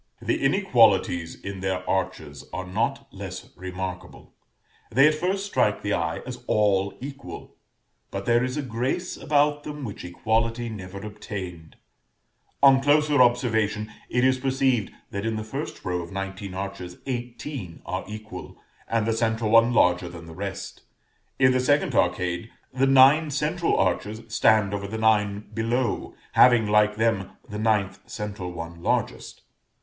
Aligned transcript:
The 0.19 0.41
inequalities 0.43 1.39
in 1.39 1.59
their 1.59 1.87
arches 1.87 2.43
are 2.51 2.65
not 2.65 3.07
less 3.13 3.51
remarkable: 3.55 4.33
they 4.89 5.07
at 5.07 5.13
first 5.13 5.45
strike 5.45 5.83
the 5.83 5.93
eye 5.93 6.23
as 6.25 6.43
all 6.47 6.95
equal; 6.99 7.53
but 8.09 8.25
there 8.25 8.43
is 8.43 8.57
a 8.57 8.63
grace 8.63 9.15
about 9.15 9.63
them 9.63 9.83
which 9.85 10.03
equality 10.03 10.69
never 10.69 10.97
obtained: 11.05 11.75
on 12.63 12.81
closer 12.81 13.21
observation, 13.21 13.91
it 14.09 14.25
is 14.25 14.39
perceived 14.39 14.89
that 15.11 15.23
in 15.23 15.35
the 15.35 15.43
first 15.43 15.85
row 15.85 16.01
of 16.01 16.11
nineteen 16.11 16.55
arches, 16.55 16.97
eighteen 17.05 17.83
are 17.85 18.03
equal, 18.07 18.57
and 18.87 19.05
the 19.05 19.13
central 19.13 19.51
one 19.51 19.71
larger 19.71 20.09
than 20.09 20.25
the 20.25 20.33
rest; 20.33 20.81
in 21.37 21.51
the 21.51 21.59
second 21.59 21.93
arcade, 21.93 22.49
the 22.73 22.87
nine 22.87 23.29
central 23.29 23.77
arches 23.77 24.23
stand 24.29 24.73
over 24.73 24.87
the 24.87 24.97
nine 24.97 25.45
below, 25.53 26.15
having, 26.31 26.65
like 26.65 26.95
them, 26.95 27.29
the 27.47 27.59
ninth 27.59 27.99
central 28.09 28.51
one 28.51 28.81
largest. 28.81 29.43